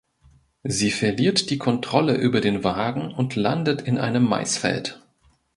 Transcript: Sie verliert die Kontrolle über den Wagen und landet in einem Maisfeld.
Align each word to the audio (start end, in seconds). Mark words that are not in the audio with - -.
Sie 0.63 0.89
verliert 0.89 1.51
die 1.51 1.59
Kontrolle 1.59 2.15
über 2.17 2.41
den 2.41 2.63
Wagen 2.63 3.13
und 3.13 3.35
landet 3.35 3.83
in 3.83 3.99
einem 3.99 4.23
Maisfeld. 4.27 4.99